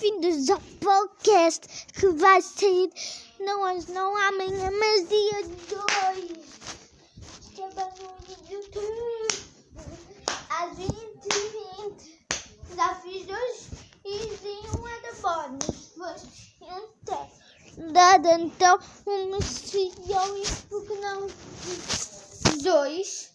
[0.00, 2.88] bem-vindos ao podcast que vai sair
[3.40, 6.38] não hoje, não amanhã, mas dia 2.
[7.40, 9.28] Estava no YouTube
[10.50, 11.38] às 20 h
[11.82, 13.70] 20 Já fiz dois
[14.04, 14.18] e
[14.68, 16.52] um da bônus.
[16.60, 17.30] Então,
[17.92, 21.26] dado então um milhões porque não
[22.62, 23.30] dois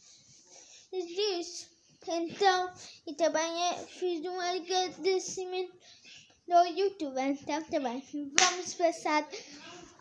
[0.92, 1.74] disso.
[2.06, 2.74] Então,
[3.08, 5.74] e também é, fiz um agradecimento
[6.48, 7.20] no YouTube.
[7.20, 8.04] Então, também
[8.40, 9.28] vamos passar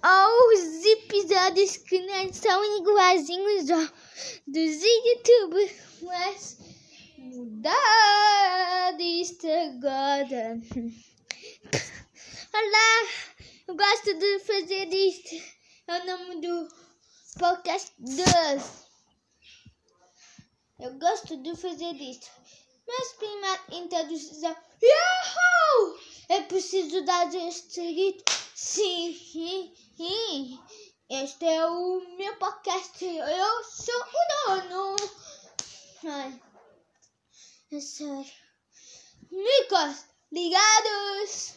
[0.03, 3.67] aos episódios que não são iguaizinhos
[4.47, 6.59] dos YouTube, mas
[7.19, 10.61] mudar isto agora.
[12.55, 13.09] Olá,
[13.69, 15.37] eu gosto de fazer isto.
[15.87, 16.69] É o nome do
[17.39, 18.27] podcast 2.
[20.81, 22.31] Eu gosto de fazer isso.
[22.87, 24.57] Mas primeiro introdução.
[24.83, 26.12] Yahoo!
[26.33, 28.25] É preciso dar este grito.
[28.55, 30.59] Sim, sim, sim.
[31.11, 33.05] Este é o meu podcast.
[33.05, 34.97] Eu sou o dono.
[36.07, 36.41] Ai,
[37.71, 38.33] é sério.
[39.31, 41.53] Micos, ligados.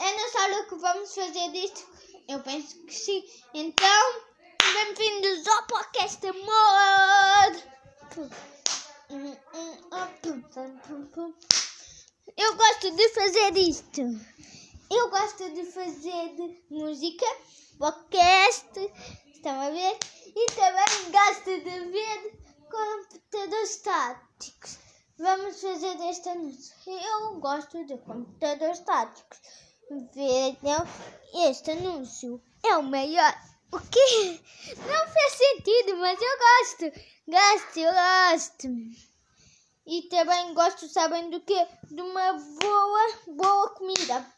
[0.00, 1.86] É nessa hora que vamos fazer isto?
[2.26, 3.24] Eu penso que sim.
[3.54, 4.22] Então,
[4.72, 7.62] bem-vindos ao podcast Amor.
[12.36, 14.00] Eu gosto de fazer isto.
[14.90, 17.24] Eu gosto de fazer música,
[17.78, 18.92] podcast,
[19.32, 19.96] estão a ver?
[20.34, 24.78] E também gosto de ver computadores estáticos.
[25.16, 26.72] Vamos fazer esta noite.
[26.88, 29.38] Eu gosto de computadores estáticos.
[30.12, 30.84] Ver então
[31.48, 33.32] este anúncio é o maior.
[33.70, 34.40] O quê?
[34.76, 37.00] Não fez sentido, mas eu gosto.
[37.28, 39.13] Gosto, eu gosto.
[39.86, 41.66] E também gosto, sabem do que?
[41.90, 44.34] De uma boa, boa comida.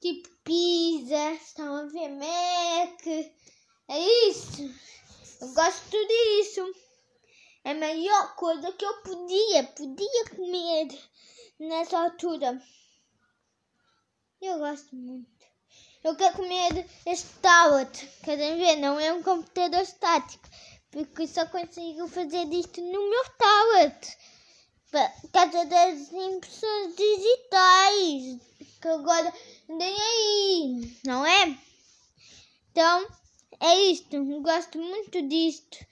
[0.00, 2.10] Tipo pizza, estão a ver?
[2.10, 3.06] Mac.
[3.88, 3.98] É
[4.28, 4.62] isso.
[5.40, 6.74] Eu gosto disso.
[7.64, 10.88] É a melhor coisa que eu podia, podia comer
[11.58, 12.62] nessa altura.
[14.40, 15.44] Eu gosto muito.
[16.04, 18.06] Eu quero comer este tablet.
[18.22, 18.76] Querem ver?
[18.76, 20.46] Não é um computador estático
[20.94, 24.16] porque só consigo fazer isto no meu tablet.
[24.92, 28.40] Por causa das impressões digitais,
[28.80, 29.34] que agora
[29.68, 31.58] nem aí, não é?
[32.70, 33.08] Então,
[33.58, 34.24] é isto.
[34.40, 35.84] Gosto muito disto.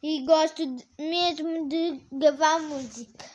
[0.00, 3.28] E gosto de, mesmo de gravar música.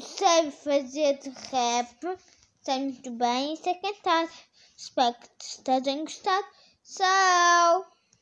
[0.00, 1.20] Sei fazer
[1.52, 2.18] rap,
[2.62, 4.28] sei muito bem e sei cantar.
[4.76, 6.46] Espero que estejam gostado.
[6.82, 7.99] Tchau!